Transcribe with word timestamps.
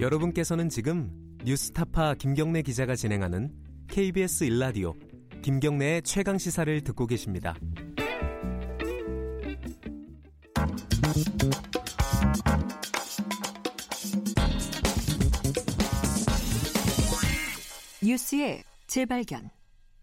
여러분께서는 0.00 0.68
지금 0.68 1.10
뉴스타파 1.44 2.14
김경래 2.14 2.62
기자가 2.62 2.94
진행하는 2.94 3.52
KBS 3.88 4.44
일라디오 4.44 4.94
김경래의 5.42 6.02
최강 6.02 6.38
시사를 6.38 6.80
듣고 6.82 7.06
계십니다. 7.06 7.56
뉴스의 18.00 18.62
재발견. 18.86 19.50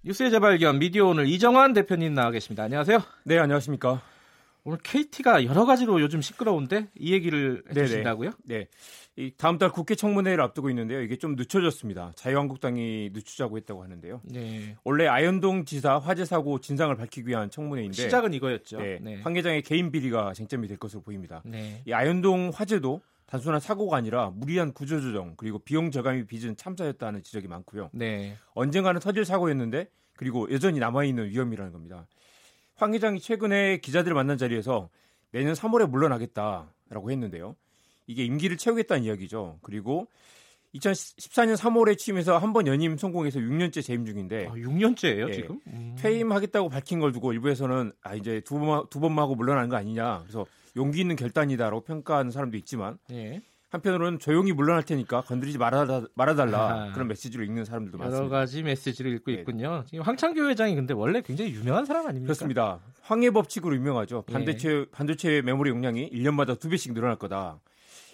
뉴스의 0.03 0.29
재발견 0.29 0.77
미디어 0.77 1.07
오늘 1.07 1.27
이정환 1.27 1.73
대표님 1.73 2.13
나와 2.13 2.31
계십니다. 2.31 2.63
안녕하세요. 2.63 2.99
네, 3.23 3.39
안녕하십니까. 3.39 4.01
오늘 4.67 4.79
KT가 4.81 5.45
여러 5.45 5.65
가지로 5.65 6.01
요즘 6.01 6.21
시끄러운데 6.21 6.87
이 6.95 7.13
얘기를 7.13 7.63
해주신다고요? 7.69 8.31
네. 8.45 8.67
이 9.15 9.31
다음 9.37 9.59
달 9.59 9.71
국회 9.71 9.93
청문회를 9.93 10.43
앞두고 10.43 10.71
있는데요. 10.71 11.01
이게 11.01 11.17
좀 11.17 11.35
늦춰졌습니다. 11.35 12.13
자유한국당이 12.15 13.11
늦추자고 13.13 13.57
했다고 13.57 13.83
하는데요. 13.83 14.21
네. 14.23 14.75
원래 14.83 15.05
아현동 15.05 15.65
지사 15.65 15.99
화재 15.99 16.25
사고 16.25 16.59
진상을 16.59 16.93
밝히기 16.95 17.27
위한 17.27 17.51
청문회인데 17.51 17.93
시작은 17.95 18.33
이거였죠. 18.33 18.79
네, 18.79 18.97
네. 18.99 19.21
황 19.21 19.35
회장의 19.35 19.61
개인 19.61 19.91
비리가 19.91 20.33
쟁점이 20.33 20.67
될 20.67 20.77
것으로 20.77 21.03
보입니다. 21.03 21.43
네. 21.45 21.83
이 21.85 21.93
아현동 21.93 22.51
화재도 22.51 23.01
단순한 23.27 23.59
사고가 23.59 23.97
아니라 23.97 24.31
무리한 24.31 24.73
구조조정 24.73 25.35
그리고 25.37 25.59
비용 25.59 25.91
절감이 25.91 26.25
빚은 26.25 26.57
참사였다는 26.57 27.21
지적이 27.21 27.47
많고요. 27.49 27.91
네. 27.93 28.35
언젠가는 28.55 28.99
터질 28.99 29.25
사고였는데 29.25 29.89
그리고 30.15 30.51
여전히 30.51 30.79
남아있는 30.79 31.29
위험이라는 31.29 31.71
겁니다. 31.71 32.07
황 32.75 32.93
회장이 32.93 33.19
최근에 33.19 33.77
기자들을 33.77 34.13
만난 34.15 34.37
자리에서 34.37 34.89
내년 35.31 35.53
3월에 35.53 35.89
물러나겠다라고 35.89 37.11
했는데요. 37.11 37.55
이게 38.07 38.23
임기를 38.25 38.57
채우겠다는 38.57 39.03
이야기죠. 39.03 39.59
그리고 39.61 40.07
2014년 40.75 41.55
3월에 41.57 41.97
취임해서 41.97 42.37
한 42.37 42.51
번 42.53 42.67
연임 42.67 42.97
성공해서 42.97 43.39
6년째 43.39 43.81
재임 43.83 44.05
중인데 44.05 44.47
아, 44.47 44.51
6년째예요 44.53 45.29
예. 45.29 45.33
지금? 45.33 45.59
음. 45.67 45.95
퇴임하겠다고 45.97 46.69
밝힌 46.69 46.99
걸 46.99 47.11
두고 47.13 47.31
일부에서는 47.33 47.93
아 48.03 48.15
이제 48.15 48.41
두 48.41 48.59
번 48.59 48.85
두 48.89 48.99
번만 48.99 49.23
하고 49.23 49.35
물러나는 49.35 49.69
거 49.69 49.77
아니냐. 49.77 50.19
그래서 50.23 50.45
용기 50.75 50.99
있는 51.01 51.15
결단이다라고 51.15 51.81
평가하는 51.81 52.31
사람도 52.31 52.57
있지만 52.57 52.97
예. 53.11 53.41
한편으로는 53.75 54.19
조용히 54.19 54.51
물러날 54.53 54.83
테니까 54.83 55.21
건드리지 55.21 55.57
말아다, 55.57 56.03
말아달라 56.15 56.59
아하. 56.59 56.93
그런 56.93 57.07
메시지를 57.07 57.45
읽는 57.45 57.65
사람들도 57.65 57.97
여러 57.99 58.09
많습니다. 58.09 58.37
가지 58.37 58.63
메시지를 58.63 59.13
읽고 59.15 59.31
네. 59.31 59.37
있군요. 59.37 59.83
지금 59.87 60.03
황창규 60.03 60.47
회장이 60.49 60.75
근데 60.75 60.93
원래 60.93 61.21
굉장히 61.21 61.51
유명한 61.53 61.85
사람 61.85 62.07
아닙니까? 62.07 62.27
그렇습니다. 62.27 62.79
황해 63.01 63.29
법칙으로 63.31 63.75
유명하죠. 63.75 64.23
예. 64.27 64.33
반도체 64.33 64.85
반도체 64.91 65.41
메모리 65.41 65.69
용량이 65.69 66.09
1년마다 66.09 66.59
두 66.59 66.69
배씩 66.69 66.93
늘어날 66.93 67.17
거다. 67.17 67.59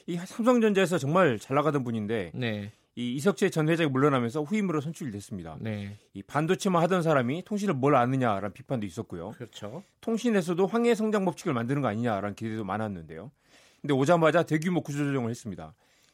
이 0.08 0.18
삼성전자에서 0.18 0.98
정말 0.98 1.38
잘 1.40 1.56
나가던 1.56 1.84
분인데 1.84 2.32
네. 2.34 2.72
이 2.96 3.14
이석채 3.16 3.50
전 3.52 3.70
회장이 3.70 3.90
물러나면서 3.90 4.44
후임으로 4.44 4.82
선출이 4.82 5.12
됐습니다. 5.12 5.56
네. 5.60 5.98
이 6.14 6.22
반도체만 6.24 6.82
하던 6.84 7.04
사람이 7.04 7.44
통신을 7.46 7.74
뭘 7.74 7.96
아느냐라는 7.96 8.52
비판도 8.52 8.86
있었고요. 8.86 9.32
그렇죠. 9.32 9.84
통신에서도 10.02 10.68
황해 10.68 10.94
성장 10.96 11.24
법칙을 11.24 11.54
만드는 11.54 11.82
거 11.82 11.88
아니냐라는 11.88 12.36
기대도 12.36 12.66
많았는데요. 12.66 13.32
근데 13.82 13.94
오자마자 13.94 14.44
대규모 14.44 14.82
구조조정을 14.82 15.30
했습니다. 15.30 15.74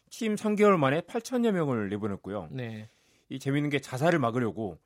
취임 0.09 0.35
3개월 0.35 0.77
만에 0.77 1.01
8천여 1.01 1.51
명을 1.51 1.89
내보냈고요. 1.89 2.47
네. 2.51 2.89
이 3.29 3.39
재미있는 3.39 3.69
게 3.69 3.79
자살을 3.79 4.19
막으려고 4.19 4.77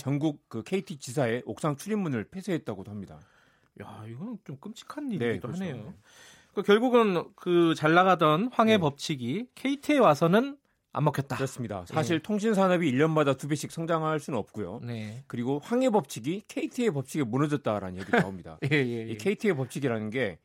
전국 0.00 0.48
그 0.48 0.62
KT 0.62 0.98
지사의 0.98 1.42
옥상 1.44 1.76
출입문을 1.76 2.24
폐쇄했다고도 2.30 2.90
합니다. 2.90 3.18
야, 3.82 4.04
이건 4.08 4.38
좀 4.44 4.56
끔찍한 4.58 5.08
네, 5.08 5.16
일이기도 5.16 5.48
그렇죠. 5.48 5.64
하네요. 5.64 5.94
그 6.54 6.62
결국은 6.62 7.24
그 7.34 7.74
잘 7.76 7.94
나가던 7.94 8.50
황해 8.52 8.74
네. 8.74 8.78
법칙이 8.78 9.48
KT에 9.54 9.98
와서는 9.98 10.56
안 10.92 11.04
먹혔다. 11.04 11.36
그렇습니다. 11.36 11.84
사실 11.86 12.18
통신 12.20 12.52
산업이 12.54 12.90
1년마다 12.92 13.36
두 13.38 13.46
배씩 13.48 13.70
성장할 13.70 14.18
수는 14.18 14.38
없고요. 14.38 14.80
네. 14.82 15.22
그리고 15.28 15.60
황해 15.62 15.90
법칙이 15.90 16.42
KT의 16.48 16.90
법칙에 16.92 17.22
무너졌다라는 17.24 18.00
얘기가 18.00 18.20
나옵니다. 18.20 18.58
예, 18.70 18.76
예, 18.76 19.06
예. 19.08 19.12
이 19.12 19.16
KT의 19.16 19.54
법칙이라는 19.54 20.10
게 20.10 20.38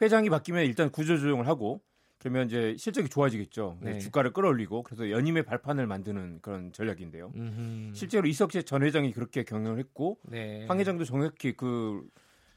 회장이 0.00 0.30
바뀌면 0.30 0.64
일단 0.64 0.90
구조조정을 0.90 1.46
하고 1.46 1.80
그러면 2.18 2.46
이제 2.46 2.74
실적이 2.78 3.08
좋아지겠죠. 3.08 3.78
네. 3.80 3.98
주가를 3.98 4.32
끌어올리고 4.32 4.82
그래서 4.82 5.10
연임의 5.10 5.44
발판을 5.44 5.86
만드는 5.86 6.40
그런 6.42 6.72
전략인데요. 6.72 7.32
음흠. 7.36 7.94
실제로 7.94 8.26
이석재 8.26 8.62
전 8.62 8.82
회장이 8.82 9.12
그렇게 9.12 9.44
경영을 9.44 9.78
했고 9.78 10.18
네. 10.24 10.64
황 10.66 10.80
회장도 10.80 11.04
정확히 11.04 11.52
그 11.52 12.02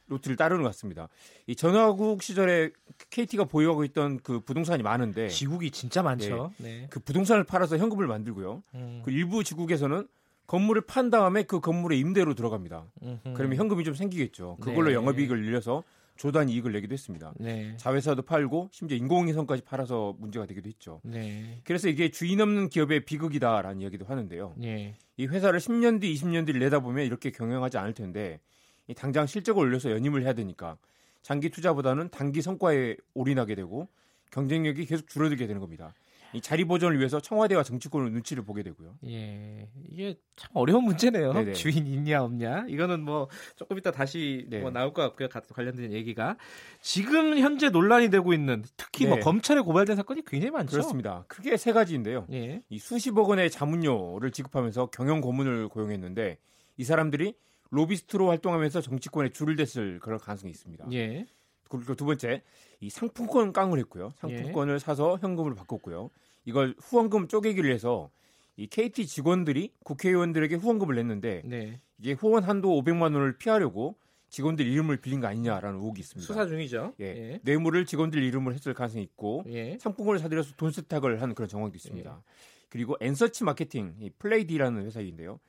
루트를 0.08 0.38
따르는 0.38 0.64
것 0.64 0.70
같습니다. 0.70 1.08
이 1.46 1.56
전화국 1.56 2.24
시절에 2.24 2.72
KT가 3.12 3.46
보유하고 3.46 3.84
있던 3.86 4.20
그 4.24 4.40
부동산이 4.40 4.82
많은데 4.82 5.28
지국이 5.28 5.72
진짜 5.72 6.02
많죠. 6.02 6.52
네. 6.58 6.88
그 6.90 7.00
부동산을 7.00 7.44
팔아서 7.44 7.78
현금을 7.78 8.08
만들고요. 8.08 8.64
음. 8.74 9.02
그 9.06 9.12
일부 9.12 9.44
지국에서는 9.44 10.08
건물을 10.48 10.82
판 10.88 11.12
다음에 11.12 11.44
그 11.44 11.60
건물의 11.60 12.00
임대로 12.00 12.34
들어갑니다. 12.34 12.86
음흠. 13.04 13.34
그러면 13.36 13.58
현금이 13.58 13.84
좀 13.84 13.94
생기겠죠. 13.94 14.58
그걸로 14.60 14.90
네. 14.90 14.96
영업이익을 14.96 15.40
늘려서 15.44 15.84
조단 16.20 16.50
이익을 16.50 16.74
내기도 16.74 16.92
했습니다. 16.92 17.34
네. 17.38 17.74
자회사도 17.78 18.24
팔고 18.24 18.68
심지어 18.74 18.98
인공위성까지 18.98 19.64
팔아서 19.64 20.14
문제가 20.20 20.46
되기도 20.46 20.68
했죠. 20.68 21.00
네. 21.06 21.62
그래서 21.64 21.88
이게 21.88 22.12
주인 22.12 22.42
없는 22.42 22.68
기업의 22.68 23.06
비극이다라는 23.06 23.80
이야기도 23.80 24.04
하는데요. 24.04 24.54
예. 24.64 24.96
이 25.16 25.26
회사를 25.26 25.62
10년 25.62 26.02
뒤, 26.02 26.14
20년 26.14 26.46
뒤를 26.46 26.60
내다보면 26.60 27.06
이렇게 27.06 27.32
경영하지 27.32 27.78
않을 27.78 27.94
텐데 27.94 28.42
이 28.88 28.94
당장 28.94 29.28
실적을 29.28 29.64
올려서 29.64 29.92
연임을 29.92 30.24
해야 30.24 30.34
되니까 30.34 30.78
장기 31.22 31.50
투자보다는 31.50 32.10
단기 32.10 32.42
성과에 32.42 32.98
올인하게 33.14 33.56
되고 33.56 33.88
경쟁력이 34.32 34.88
계속 34.88 35.08
줄어들게 35.08 35.48
되는 35.48 35.62
겁니다. 35.62 35.94
이 36.34 36.42
자리 36.42 36.64
보존을 36.64 36.98
위해서 37.00 37.20
청와대와 37.20 37.64
정치권의 37.64 38.12
눈치를 38.12 38.44
보게 38.44 38.62
되고요. 38.64 38.96
예. 39.08 39.68
이게 39.90 40.18
참 40.36 40.52
어려운 40.54 40.84
문제네요. 40.84 41.34
네네. 41.34 41.54
주인 41.54 41.88
있냐 41.88 42.24
없냐. 42.24 42.66
이거는 42.68 43.02
뭐 43.04 43.28
조금 43.56 43.78
이따 43.78 43.92
다시 43.92 44.46
네. 44.50 44.60
뭐 44.60 44.70
나올 44.72 44.94
것 44.94 45.02
같고요. 45.02 45.28
가- 45.30 45.42
관련된 45.42 45.92
얘기가 45.92 46.38
지금 46.82 47.38
현재 47.40 47.70
논란이 47.70 48.10
되고 48.10 48.34
있는 48.34 48.64
특히 48.78 49.06
뭐 49.08 49.16
네. 49.16 49.22
검찰에 49.22 49.62
고발된 49.62 49.96
사건이 49.96 50.24
굉장히 50.26 50.52
많죠. 50.52 50.72
그렇습니다. 50.72 51.26
크게 51.28 51.58
세 51.58 51.72
가지인데요. 51.72 52.28
예. 52.32 52.62
이 52.70 52.78
수십억 52.80 53.30
원의 53.30 53.50
자문료를 53.50 54.32
지급하면서 54.32 54.88
경영 54.88 55.22
고문을 55.22 55.70
고용했는데 55.70 56.38
이 56.78 56.84
사람들이 56.84 57.34
로비스트로 57.72 58.30
활동하면서 58.30 58.82
정치권에 58.82 59.30
줄을 59.30 59.56
댔을 59.56 60.00
그런 60.00 60.18
가능성이 60.20 60.52
있습니다. 60.52 60.86
예. 60.94 61.26
그리고 61.70 61.96
두 61.96 62.06
번째, 62.06 62.42
이 62.80 62.90
상품권 62.90 63.54
깡을 63.54 63.80
했고요. 63.80 64.12
상품권을 64.18 64.80
사서 64.80 65.18
현금을 65.22 65.56
바꿨고요. 65.56 66.10
이걸 66.46 66.76
후원금 66.80 67.28
쪼개기를 67.28 67.72
해서 67.72 68.10
이 68.58 68.68
KT 68.68 69.08
직원들이 69.08 69.74
국회의원들에게 69.84 70.56
후원금을 70.56 70.96
냈는데 70.96 71.44
네. 71.46 71.80
이게 72.00 72.14
후원 72.14 72.44
한도 72.44 72.70
500만 72.82 73.14
원을 73.14 73.38
피하려고 73.38 73.96
직원들 74.30 74.68
이름을 74.68 74.98
빌린 74.98 75.22
거 75.22 75.28
아니냐라는 75.28 75.80
의혹이 75.80 76.02
있습니다. 76.02 76.26
수사 76.26 76.46
중이죠. 76.46 76.94
예. 77.00 77.06
예. 77.06 77.40
뇌물을 77.44 77.86
직원들 77.86 78.22
이름을 78.22 78.54
했을 78.54 78.74
가능성이 78.74 79.04
있고 79.04 79.44
예. 79.48 79.78
상품권을 79.80 80.20
사들여서 80.20 80.56
돈 80.58 80.72
세탁을 80.72 81.22
한 81.22 81.34
그런 81.34 81.48
정황도 81.48 81.76
있습니다. 81.76 82.22
그리고 82.70 82.96
엔서치 83.00 83.44
마케팅, 83.44 83.96
이 84.00 84.10
플레이디라는 84.12 84.86
회사인데요. 84.86 85.40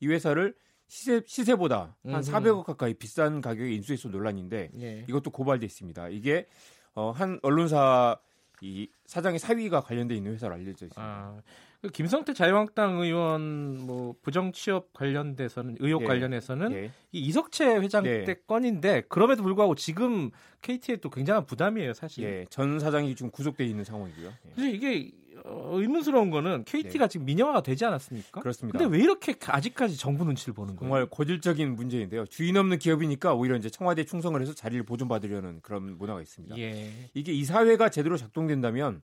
이 0.00 0.08
회사를 0.08 0.54
시세, 0.90 1.22
시세보다 1.24 1.96
한 2.04 2.14
음흠. 2.14 2.20
400억 2.20 2.64
가까이 2.64 2.94
비싼 2.94 3.40
가격에 3.40 3.72
인수해서 3.72 4.08
논란인데 4.08 4.70
예. 4.80 5.04
이것도 5.08 5.30
고발돼 5.30 5.64
있습니다. 5.64 6.08
이게 6.08 6.46
어, 6.94 7.12
한 7.12 7.38
언론사 7.42 8.18
이 8.60 8.90
사장의 9.06 9.38
사위가 9.38 9.82
관련돼 9.82 10.16
있는 10.16 10.32
회사로 10.32 10.54
알려져 10.54 10.86
있습니다. 10.86 11.00
아, 11.00 11.40
그 11.80 11.88
김성태 11.88 12.34
자유한국당 12.34 13.00
의원 13.00 13.78
뭐 13.86 14.14
부정 14.20 14.52
취업 14.52 14.92
관련돼서는 14.92 15.76
의혹 15.78 16.02
예. 16.02 16.06
관련해서는 16.06 16.72
예. 16.72 16.90
이 17.12 17.20
이석채 17.20 17.76
회장 17.76 18.02
네. 18.02 18.24
때 18.24 18.34
건인데 18.46 19.04
그럼에도 19.08 19.44
불구하고 19.44 19.76
지금 19.76 20.30
KT에 20.60 20.96
또 20.96 21.08
굉장한 21.08 21.46
부담이에요, 21.46 21.94
사실. 21.94 22.24
예, 22.24 22.46
전 22.50 22.80
사장이 22.80 23.14
지금 23.14 23.30
구속돼 23.30 23.64
있는 23.64 23.84
상황이고요. 23.84 24.26
예. 24.28 24.50
근데 24.56 24.70
이게 24.72 25.10
어, 25.29 25.29
의문스러운 25.44 26.30
거는 26.30 26.64
KT가 26.64 27.08
지금 27.08 27.26
민영화가 27.26 27.62
되지 27.62 27.84
않았습니까? 27.84 28.30
네. 28.32 28.40
그렇습니다. 28.42 28.78
근데 28.78 28.96
왜 28.96 29.02
이렇게 29.02 29.34
아직까지 29.46 29.96
정부 29.96 30.24
눈치를 30.24 30.54
보는 30.54 30.76
거예요? 30.76 30.88
정말 30.88 31.06
고질적인 31.06 31.74
문제인데요. 31.76 32.26
주인 32.26 32.56
없는 32.56 32.78
기업이니까 32.78 33.34
오히려 33.34 33.56
이제 33.56 33.70
청와대 33.70 34.04
충성을 34.04 34.40
해서 34.40 34.52
자리를 34.54 34.82
보존받으려는 34.84 35.60
그런 35.62 35.96
문화가 35.98 36.20
있습니다. 36.22 36.56
예. 36.58 36.90
이게 37.14 37.32
이 37.32 37.44
사회가 37.44 37.88
제대로 37.88 38.16
작동된다면 38.16 39.02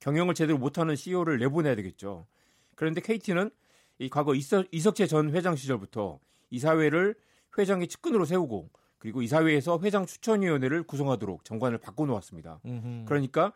경영을 0.00 0.34
제대로 0.34 0.58
못하는 0.58 0.94
CEO를 0.96 1.38
내보내야 1.38 1.74
되겠죠. 1.76 2.26
그런데 2.74 3.00
KT는 3.00 3.50
이 3.98 4.08
과거 4.08 4.34
이석, 4.34 4.66
이석채 4.70 5.06
전 5.06 5.30
회장 5.34 5.56
시절부터 5.56 6.20
이사회를 6.50 7.14
회장의 7.58 7.88
측근으로 7.88 8.24
세우고 8.24 8.70
그리고 8.98 9.22
이사회에서 9.22 9.80
회장 9.82 10.06
추천위원회를 10.06 10.82
구성하도록 10.84 11.44
정관을 11.44 11.78
바꿔놓았습니다. 11.78 12.60
음흠. 12.64 13.04
그러니까 13.06 13.52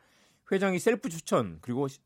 회장이 0.51 0.79
셀프 0.81 1.09
추천 1.09 1.59
그리고 1.61 1.87
시- 1.89 2.01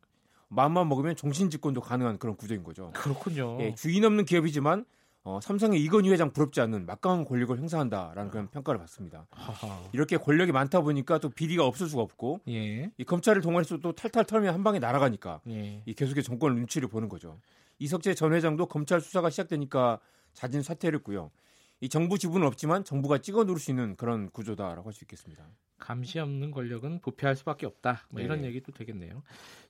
마음만 0.49 0.89
먹으면 0.89 1.17
종신 1.17 1.51
집권도 1.51 1.81
가능한 1.81 2.19
그런 2.19 2.37
구조인 2.37 2.63
거죠. 2.63 2.91
그렇군요. 2.95 3.59
예, 3.61 3.75
주인 3.75 4.05
없는 4.05 4.25
기업이지만 4.25 4.85
어, 5.25 5.41
삼성의 5.43 5.83
이건희 5.83 6.11
회장 6.11 6.31
부럽지 6.31 6.61
않는 6.61 6.87
막강한 6.87 7.25
권력을 7.25 7.59
행사한다라는 7.59 8.31
그런 8.31 8.49
평가를 8.49 8.79
받습니다. 8.79 9.27
하하. 9.31 9.83
이렇게 9.93 10.17
권력이 10.17 10.53
많다 10.53 10.83
보니까 10.83 11.19
또 11.19 11.31
비리가 11.31 11.67
없을 11.67 11.89
수가 11.89 12.03
없고 12.03 12.43
예. 12.49 12.93
이 12.97 13.05
검찰을 13.05 13.43
동원해서 13.43 13.79
또 13.79 13.93
탈탈 13.93 14.25
털면 14.25 14.55
한 14.55 14.63
방에 14.63 14.79
날아가니까 14.79 15.41
예. 15.49 15.83
이 15.85 15.95
계속해 15.95 16.23
정권 16.23 16.55
눈치를 16.55 16.89
보는 16.89 17.09
거죠. 17.09 17.41
이석재 17.81 18.15
전 18.15 18.33
회장도 18.35 18.67
검찰 18.67 19.01
수사가 19.01 19.31
시작되니까 19.31 19.99
자진 20.33 20.63
사퇴를 20.63 21.01
했고요. 21.01 21.33
이 21.81 21.89
정부 21.89 22.19
지분은 22.19 22.47
없지만 22.47 22.85
정부가 22.85 23.19
찍어 23.19 23.45
누를 23.45 23.61
수 23.61 23.71
있는 23.71 23.97
그런 23.97 24.31
구조다라고 24.31 24.89
할 24.89 24.93
수 24.95 25.05
있겠습니다. 25.05 25.47
감시 25.79 26.19
없는 26.19 26.51
권력은 26.53 27.01
부패할 27.01 27.37
수밖에 27.37 27.67
없다. 27.67 28.07
뭐 28.11 28.23
이런 28.23 28.41
네. 28.41 28.49
얘기도 28.49 28.73
되겠네요. 28.73 29.23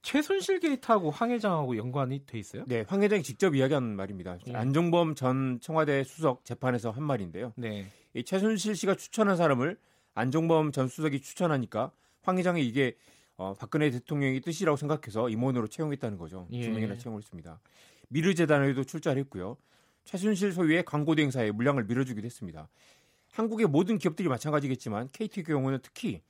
최순실 0.03 0.61
게이트하고 0.61 1.11
황 1.11 1.33
회장하고 1.33 1.77
연관이 1.77 2.25
돼 2.25 2.39
있어요? 2.39 2.65
네, 2.69 2.85
황 2.87 3.03
회장이 3.03 3.25
직접 3.25 3.57
이야기한 3.57 3.97
말입니다. 3.97 4.39
예. 4.47 4.55
안종범 4.55 5.17
전 5.17 5.59
청와대 5.61 6.05
수석 6.05 6.45
재판에서 6.45 6.91
한 6.93 7.03
말인데요. 7.03 7.53
네. 7.57 7.87
이 8.15 8.23
최순실 8.23 8.77
씨가 8.77 8.95
추천한 8.95 9.37
사람을 9.37 9.77
안종범 10.15 10.71
전 10.71 10.87
수석이 10.87 11.21
추천하니까 11.21 11.91
황 12.23 12.39
회장이 12.39 12.65
이게 12.65 12.97
어, 13.37 13.55
박근혜 13.55 13.91
대통령의 13.91 14.41
뜻이라고 14.43 14.77
생각해서 14.77 15.29
임원으로 15.29 15.67
채용했다는 15.67 16.19
거죠. 16.19 16.47
예. 16.53 16.63
두 16.63 16.71
명이나 16.71 16.97
채용을 16.97 17.21
했습니다. 17.21 17.61
미르재단에도 18.09 18.85
출자를 18.85 19.21
했고요. 19.23 19.57
최순실 20.07 20.53
소유의 20.53 20.85
광고 20.85 21.15
대행사에 21.15 21.51
물량을 21.51 21.85
밀어주기도 21.85 22.25
했습니다. 22.25 22.69
한국의 23.33 23.67
모든 23.67 23.99
기업들이 23.99 24.29
마찬가지겠지만 24.29 25.11
KT 25.13 25.43
경우는 25.43 25.81
특히 25.83 26.23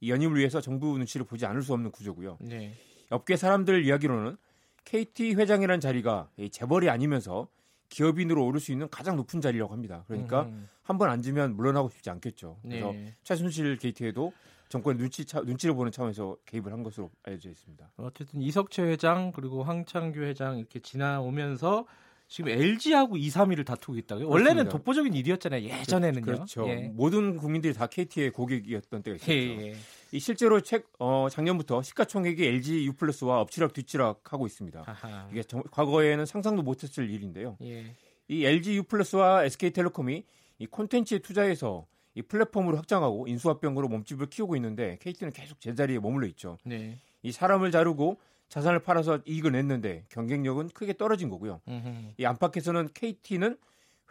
이 0.00 0.10
연임을 0.10 0.38
위해서 0.38 0.60
정부 0.60 0.96
눈치를 0.96 1.26
보지 1.26 1.44
않을 1.44 1.62
수 1.62 1.74
없는 1.74 1.90
구조고요. 1.90 2.38
네. 2.40 2.74
업계 3.10 3.36
사람들 3.36 3.84
이야기로는 3.84 4.36
KT 4.84 5.34
회장이라는 5.34 5.80
자리가 5.80 6.30
이 6.38 6.48
재벌이 6.48 6.88
아니면서 6.88 7.48
기업인으로 7.88 8.44
오를 8.46 8.60
수 8.60 8.72
있는 8.72 8.88
가장 8.88 9.16
높은 9.16 9.40
자리라고 9.40 9.72
합니다. 9.72 10.04
그러니까 10.06 10.44
음, 10.44 10.68
한번 10.82 11.10
앉으면 11.10 11.56
물러나고 11.56 11.90
싶지 11.90 12.10
않겠죠. 12.10 12.58
네. 12.62 12.80
그래서 12.80 13.14
최순실 13.24 13.78
게이트에도 13.78 14.32
정권 14.68 14.96
눈치 14.96 15.24
차, 15.24 15.40
눈치를 15.40 15.74
보는 15.74 15.92
차원에서 15.92 16.36
개입을 16.46 16.72
한 16.72 16.82
것으로 16.82 17.10
알려져 17.24 17.50
있습니다. 17.50 17.90
어쨌든 17.96 18.40
이석채 18.40 18.82
회장 18.84 19.32
그리고 19.32 19.62
황창규 19.64 20.20
회장 20.20 20.58
이렇게 20.58 20.80
지나오면서 20.80 21.86
지금 22.26 22.50
LG하고 22.50 23.16
2, 23.16 23.28
3위를 23.28 23.64
다투고 23.66 23.96
있다고요? 23.98 24.26
원래는 24.28 24.52
그렇습니다. 24.64 24.70
독보적인 24.78 25.14
일이었잖아요. 25.14 25.62
예전에는요. 25.62 26.24
그렇죠. 26.24 26.66
예. 26.68 26.90
모든 26.94 27.36
국민들이 27.36 27.72
다 27.74 27.86
KT의 27.86 28.30
고객이었던 28.30 29.02
때가 29.02 29.16
있었죠. 29.16 29.32
예, 29.32 29.68
예. 29.68 29.76
이 30.10 30.18
실제로 30.18 30.60
책, 30.60 30.86
어, 30.98 31.28
작년부터 31.30 31.82
시가총액이 31.82 32.44
LG 32.44 32.86
U 32.86 32.92
플러스와 32.94 33.40
엎치락 33.42 33.72
뒤치락 33.72 34.32
하고 34.32 34.46
있습니다. 34.46 34.82
아하. 34.86 35.28
이게 35.30 35.42
정- 35.42 35.62
과거에는 35.70 36.24
상상도 36.26 36.62
못했을 36.62 37.08
일인데요. 37.10 37.56
예. 37.62 37.94
이 38.28 38.44
LG 38.44 38.76
U 38.76 38.82
플러스와 38.84 39.44
SK텔레콤이 39.44 40.24
이 40.58 40.66
콘텐츠에 40.66 41.18
투자해서 41.18 41.86
이 42.14 42.22
플랫폼으로 42.22 42.76
확장하고 42.78 43.26
인수합병으로 43.28 43.88
몸집을 43.88 44.26
키우고 44.30 44.56
있는데 44.56 44.98
KT는 45.02 45.32
계속 45.32 45.60
제자리에 45.60 45.98
머물러 45.98 46.26
있죠. 46.28 46.58
네. 46.64 46.98
이 47.22 47.32
사람을 47.32 47.70
자르고 47.70 48.18
자산을 48.54 48.78
팔아서 48.78 49.18
이익을 49.26 49.50
냈는데 49.50 50.04
경쟁력은 50.10 50.68
크게 50.68 50.96
떨어진 50.96 51.28
거고요. 51.28 51.60
음흠. 51.66 52.12
이 52.16 52.24
안팎에서는 52.24 52.90
KT는 52.94 53.58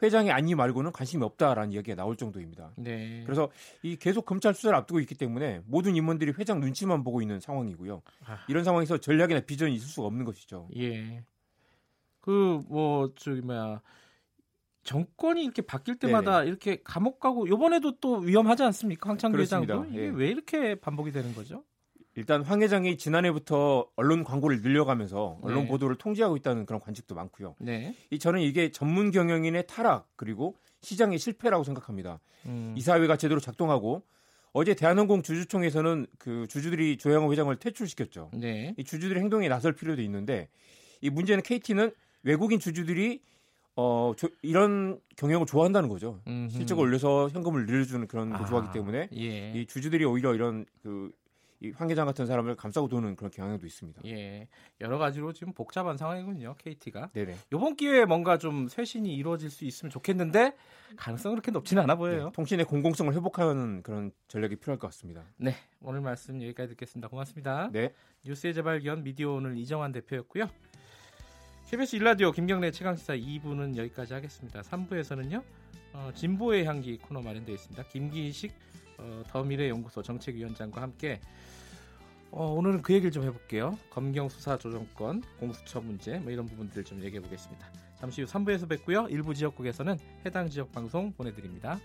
회장의 0.02 0.34
안위 0.34 0.54
말고는 0.54 0.92
관심이 0.92 1.24
없다라는 1.24 1.72
이야기가 1.72 1.96
나올 1.96 2.18
정도입니다. 2.18 2.74
네. 2.76 3.24
그래서 3.24 3.50
이 3.84 3.96
계속 3.96 4.26
검찰 4.26 4.54
수사를 4.54 4.78
앞두고 4.80 5.00
있기 5.00 5.16
때문에 5.16 5.62
모든 5.66 5.96
임원들이 5.96 6.34
회장 6.38 6.60
눈치만 6.60 7.06
보고 7.06 7.22
있는 7.22 7.40
상황이고요. 7.40 8.02
아. 8.26 8.40
이런 8.50 8.66
상황에서 8.66 8.98
전략이나 8.98 9.40
비전이 9.40 9.74
있을 9.76 9.88
수가 9.88 10.08
없는 10.08 10.26
것이죠. 10.26 10.68
예. 10.76 11.24
그 12.20 12.62
뭐 12.68 13.14
저기 13.16 13.40
뭐야 13.40 13.82
정권이 14.84 15.42
이렇게 15.42 15.62
바뀔 15.62 15.96
때마다 15.96 16.44
이렇게 16.44 16.82
감옥 16.84 17.22
가고 17.22 17.48
요번에도 17.48 17.98
또 18.02 18.18
위험하지 18.18 18.64
않습니까? 18.64 19.10
황창규 19.10 19.38
그렇습니다. 19.38 19.76
회장도 19.76 19.94
이게 19.94 20.08
예. 20.08 20.10
왜 20.10 20.28
이렇게 20.28 20.76
반복이 20.76 21.14
되는 21.14 21.34
거죠? 21.34 21.64
일단 22.16 22.44
황 22.44 22.62
회장이 22.62 22.98
지난해부터 22.98 23.88
언론 23.96 24.24
광고를 24.24 24.62
늘려가면서 24.62 25.40
언론 25.42 25.64
네. 25.64 25.68
보도를 25.68 25.96
통제하고 25.98 26.38
있다는 26.38 26.66
그런 26.66 26.80
관측도 26.80 27.16
많고요. 27.16 27.56
네. 27.60 27.96
이 28.12 28.20
저는 28.20 28.42
이게 28.42 28.72
전문 28.72 29.10
경영인의 29.12 29.66
타락 29.68 30.08
그리고 30.16 30.56
시장의 30.82 31.18
실패라고 31.18 31.64
생각합니다. 31.64 32.20
음. 32.46 32.76
이사회가 32.78 33.18
제대로 33.18 33.40
작동하고 33.40 34.04
어제 34.52 34.76
대한항공 34.76 35.24
주주총회에서는 35.24 36.06
그 36.20 36.46
주주들이 36.48 36.98
조양호 36.98 37.32
회장을 37.32 37.56
퇴출시켰죠. 37.56 38.30
네. 38.34 38.76
이 38.78 38.84
주주들의 38.84 39.20
행동에 39.22 39.48
나설 39.48 39.74
필요도 39.74 40.02
있는데 40.04 40.50
이 41.02 41.10
문제는 41.10 41.42
KT는 41.42 41.92
외국인 42.22 42.60
주주들이 42.60 43.22
어 43.76 44.14
조- 44.16 44.30
이런 44.44 45.00
경영을 45.16 45.48
좋아한다는 45.48 45.90
거죠. 45.90 46.22
음흠. 46.28 46.52
실적을 46.52 46.84
올려서 46.84 47.30
현금을 47.30 47.66
늘려주는 47.66 48.06
그런 48.08 48.30
걸 48.30 48.44
아, 48.44 48.46
좋아하기 48.46 48.72
때문에 48.72 49.10
예. 49.16 49.52
이 49.56 49.66
주주들이 49.66 50.06
오히려 50.06 50.36
이런 50.36 50.66
그 50.84 51.12
이황 51.64 51.90
회장 51.90 52.06
같은 52.06 52.26
사람을 52.26 52.56
감싸고 52.56 52.90
도는 52.90 53.16
그런 53.16 53.32
경향도 53.32 53.66
있습니다. 53.66 54.02
예. 54.06 54.48
여러 54.82 54.98
가지로 54.98 55.32
지금 55.32 55.54
복잡한 55.54 55.98
상황이군요. 55.98 56.56
KT가. 56.58 57.12
네네. 57.14 57.38
이번 57.54 57.76
기회에 57.78 58.06
뭔가 58.06 58.38
좀 58.38 58.68
쇄신이 58.68 59.16
이루어질 59.16 59.50
수 59.50 59.64
있으면 59.64 59.90
좋겠는데 59.90 60.56
가능성은 60.98 61.36
그렇게 61.36 61.52
높지는 61.52 61.84
않아 61.84 61.96
보여요. 61.96 62.26
네, 62.26 62.32
통신의 62.34 62.66
공공성을 62.66 63.14
회복하는 63.14 63.82
그런 63.82 64.12
전략이 64.28 64.58
필요할 64.58 64.78
것 64.78 64.88
같습니다. 64.88 65.24
네. 65.38 65.56
오늘 65.82 66.02
말씀 66.02 66.42
여기까지 66.42 66.72
듣겠습니다. 66.72 67.08
고맙습니다. 67.08 67.70
네. 67.72 67.94
뉴스의 68.26 68.54
재발견 68.54 69.04
미디어 69.04 69.32
오늘 69.32 69.58
이정환 69.58 69.94
대표였고요. 69.94 70.50
KBS 71.70 71.96
일라디오 71.96 72.32
김경래 72.32 72.70
최강시사 72.70 73.16
2부는 73.16 73.78
여기까지 73.78 74.14
하겠습니다. 74.14 74.62
3부에서는요. 74.62 75.42
어, 75.94 76.12
진보의 76.14 76.66
향기 76.66 76.98
코너 77.00 77.22
마련되어 77.22 77.56
있습니다. 77.56 77.84
김기식 77.86 78.54
어, 79.04 79.24
더미래연구소 79.28 80.02
정책위원장과 80.02 80.82
함께 80.82 81.20
어, 82.32 82.48
오늘은 82.48 82.82
그 82.82 82.94
얘기를 82.94 83.12
좀 83.12 83.24
해볼게요. 83.24 83.78
검경 83.92 84.28
수사 84.28 84.58
조정권, 84.58 85.22
공수처 85.40 85.82
문제 85.82 86.18
뭐 86.18 86.32
이런 86.32 86.48
부분들을 86.48 86.84
좀 86.84 87.04
얘기해 87.04 87.22
보겠습니다. 87.22 87.68
잠시 88.00 88.24
후 88.24 88.28
3부에서 88.28 88.68
뵙고요. 88.68 89.08
일부 89.10 89.36
지역국에서는 89.36 89.98
해당 90.26 90.50
지역 90.50 90.72
방송 90.72 91.12
보내드립니다. 91.14 91.80